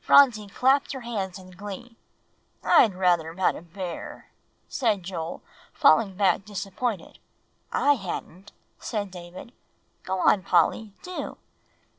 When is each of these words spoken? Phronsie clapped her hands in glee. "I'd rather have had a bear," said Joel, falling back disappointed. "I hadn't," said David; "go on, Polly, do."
Phronsie 0.00 0.46
clapped 0.46 0.92
her 0.94 1.02
hands 1.02 1.38
in 1.38 1.50
glee. 1.50 1.98
"I'd 2.64 2.94
rather 2.94 3.28
have 3.34 3.38
had 3.38 3.54
a 3.54 3.60
bear," 3.60 4.30
said 4.66 5.02
Joel, 5.02 5.42
falling 5.74 6.16
back 6.16 6.46
disappointed. 6.46 7.18
"I 7.70 7.92
hadn't," 7.96 8.52
said 8.78 9.10
David; 9.10 9.52
"go 10.04 10.20
on, 10.20 10.42
Polly, 10.42 10.94
do." 11.02 11.36